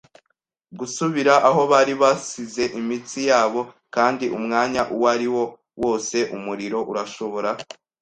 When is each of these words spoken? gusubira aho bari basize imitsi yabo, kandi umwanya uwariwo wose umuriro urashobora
gusubira 0.79 1.33
aho 1.47 1.61
bari 1.71 1.93
basize 2.01 2.63
imitsi 2.79 3.19
yabo, 3.29 3.61
kandi 3.95 4.25
umwanya 4.37 4.81
uwariwo 4.95 5.43
wose 5.83 6.17
umuriro 6.35 6.79
urashobora 6.91 7.49